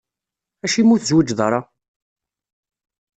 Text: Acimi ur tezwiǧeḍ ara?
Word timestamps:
Acimi 0.65 0.91
ur 0.93 0.99
tezwiǧeḍ 0.99 1.39
ara? 1.47 1.59